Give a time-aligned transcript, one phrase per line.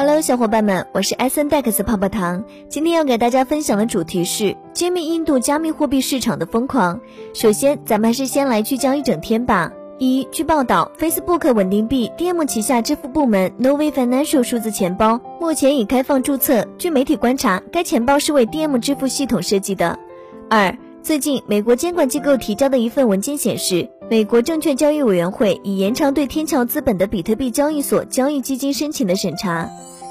[0.00, 2.44] Hello，小伙伴们，我是 S N Dex 泡泡糖。
[2.68, 7.00] 今天要给大家分享的主题是揭秘印度加密货币市场的疯狂。
[7.34, 9.72] 首先，咱们还是先来聚焦一整天吧。
[9.98, 16.64] 一，据报道，Facebook 稳定币 DM 旗下支付部门 Novi Financial 数字钱包目前已开放注册。
[16.78, 19.98] 据媒体观察，该钱包是为 DM 支付系统设计的。
[20.48, 20.72] 二，
[21.02, 23.90] 最近美国监管机构提交的一份文件显示。
[24.10, 29.68] 美国证券交易委员会已延长对天桥资本的比特币交易所交易基金申请的审查。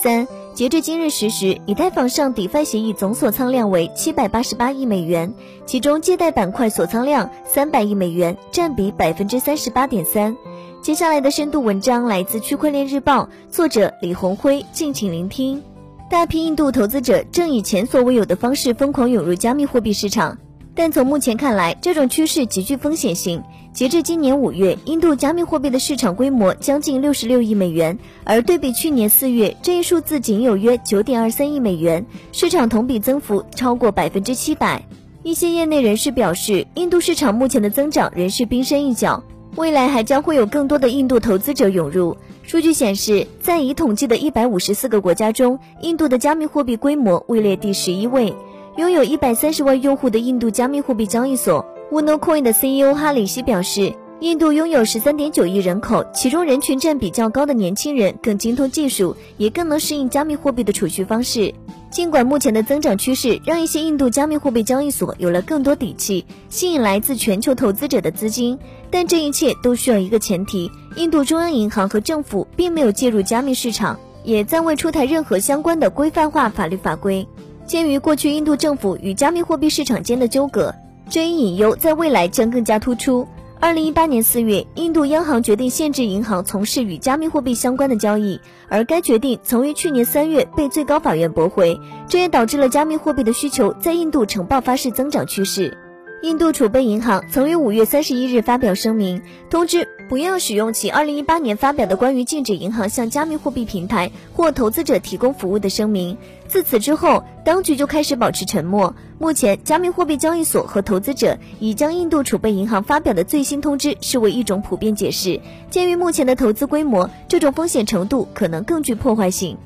[0.00, 5.34] 三，截至今日十时，以太坊上 DeFi 协议总锁仓量为七百八十八亿美元，
[5.66, 10.36] 其中借贷板块锁仓量三百亿美元，占比百分之三十八点三。
[10.80, 15.60] 接下来的深度文章来自区块链日报，作者李红辉，敬请聆听。
[16.08, 20.38] 大批印度投资者正以前所未有的方式疯狂涌入加密货币市场。
[20.80, 23.42] 但从目前看来，这种趋势极具风险性。
[23.74, 34.82] 截至今年五月，印度加密货币的市场规模将近六十六亿美元，而对比去年四月，这一数字仅有约九点二三亿美元，市场同比增幅超过百分之七百。
[35.22, 39.22] 一些业内人士表示，印度市场目前的增长仍是冰山一角，
[39.56, 42.16] 未来还将会有更多的印度投资者涌入。
[42.42, 48.34] 数据显示，在已统计的一百五十四个国家中，印度的加密货币规模位列第十一位。
[48.80, 61.52] 拥有一百三十万用户的印度加密货币交易所 Wunocoin 的 CEO 哈里希表示，印度拥有十三点九亿人口，其中人群占比较高的年轻人更精通技术，也更能适应加密货币的储蓄方式。
[61.90, 68.58] 尽管目前的增长趋势让一些印度加密货币交易所有了更多底气，吸引来自全球投资者的资金，
[68.90, 77.28] 但这一切都需要一个前提：印度中央银行和政府并没有介入加密市场，也暂未出台任何相关的规范化法律法规。
[77.70, 80.74] 鉴于过去印度政府与加密货币市场间的纠葛，
[81.08, 83.28] 这一隐忧在未来将更加突出。
[83.60, 95.78] 二零一八年四月，印度央行决定限制银行从事与加密货币相关的交易，而该决定曾于去年三月被最高法院驳回，这也导致了加密货币的需求在印度呈爆发式增长趋势。
[96.22, 106.18] 印度储备银行曾于五月三十一日发表声明，通知不要使用其二零一八年发表的关于禁止银行向加密货币平台或投资者提供服务的声明。
[106.48, 108.92] 自此之后，当局就开始保持沉默。
[109.20, 115.40] 目前，加密货币交易所和投资者已将印度储备银行发表的最新通知视为一种普遍解释。
[115.70, 119.56] 鉴于目前的投资规模，这种风险程度可能更具破坏性。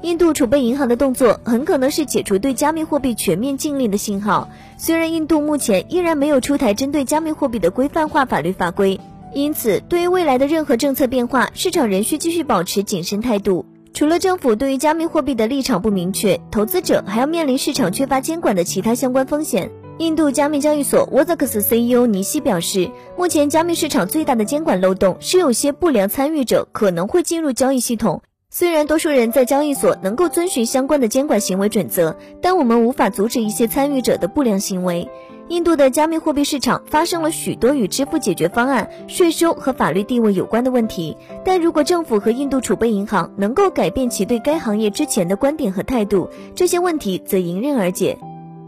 [0.00, 4.48] 印度储备银行的动作很可能是解除对加密货币全面禁令的信号。
[4.76, 8.98] 虽然印度目前依然没有出台针对加密货币的规范化法律法规，
[9.34, 13.64] 因此对于未来的任何政策变化，市场仍需继续保持谨慎态度。
[13.94, 19.70] 除了政府对于加密货币的立场不明确，投资者还要面临市场缺乏监管的其他相关风险。
[19.98, 28.22] 印度加密交易所 Wazax CEO 尼西表示，目前加密市场最大的监管漏洞是有些不良参与者可能会进入交易系统。
[28.50, 35.08] 虽然多数人在交易所能够遵循相关的监管行为准则，但我们无法阻止一些参与者的不良行为。
[35.48, 48.18] 印度的加密货币市场发生了许多与支付解决方案、税收和法律地位有关的问题，但如果政府和印度储备银行能够改变其对该行业之前的观点和态度，这些问题则迎刃而解。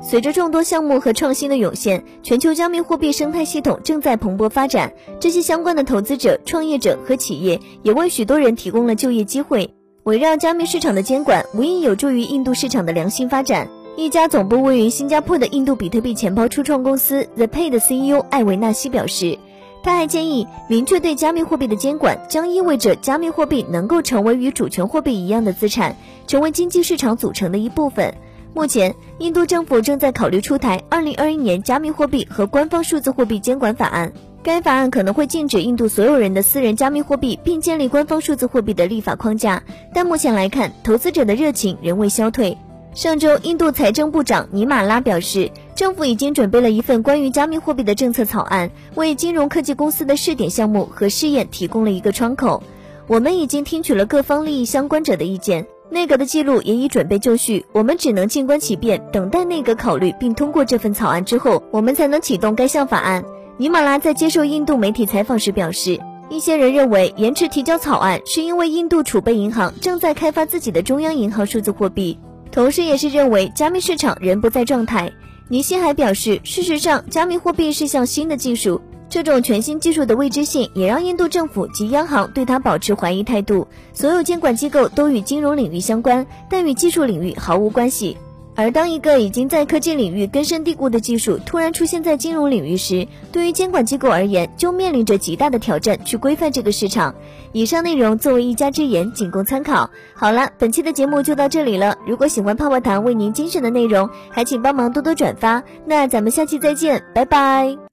[0.03, 4.93] 随着众多项目和创新的涌现，全球加密货币生态系统正在蓬勃发展。
[5.19, 9.73] 这些相关的投资者、创业者和企业也为许多人提供了就业机会。
[10.03, 13.71] 围绕加密市场的监管，无疑有助于印度市场的良性发展。
[13.97, 19.39] 一家总部位于新加坡的印度比特币钱包初创公司 The Pay 的 CEO 艾维纳西表示，
[19.85, 25.97] 他还建议，明确对加密货币的监管将意味着加密货币能够成为与主权货币一样的资产，
[26.27, 28.13] 成为经济市场组成的一部分。
[28.53, 34.11] 目前，印度政府正在考虑出台《二零二一年加密货币和官方数字货币监管法案》。
[34.43, 39.63] 该法案可能会禁止印度所有人的私人加密货币，并建立官方数字货币的立法框架。
[39.95, 42.59] 但目前来看，投资者的热情仍未消退。
[42.95, 52.63] 上周，印度财政部长尼马拉表示，政府已经准备了一份关于加密货币的政策草案，为金融科技公司的试点项目和试验提供了一个窗口。
[53.09, 55.67] 我们已经听取了各方利益相关者的意见。
[55.91, 63.25] 内阁的记录也已准备就绪，我们只能静观其变，等待内阁考虑并通过这份草案之后，我们才能启动该项法案。
[63.57, 65.99] 尼玛拉在接受印度媒体采访时表示，
[66.31, 72.19] 一些人认为延迟提交草案是因为印度储备银行正在开发自己的中央银行数字货币，
[72.55, 75.13] 同时也是认为加密市场仍不在状态。
[75.49, 78.81] 尼西还表示，事实上，加密货币是项新的技术。
[79.09, 83.67] 这种全新技术的未知性也让印度政府及央行对它保持怀疑态度。
[83.93, 88.17] 所有监管机构都与金融领域相关，但与技术领域毫无关系。
[88.57, 97.15] 而当一个已经在科技领域根深蒂固的技术突然出现在金融领域时，对于监管机构而言，就面临着极大的挑战，去规范这个市场。
[97.53, 99.91] 以上内容作为一家之言，仅供参考。
[100.15, 101.97] 好了，本期的节目就到这里了。
[102.07, 105.63] 如果喜欢泡泡糖为您精选的内容，还请帮忙多多转发。
[105.87, 107.84] 那咱们下期再见，拜拜。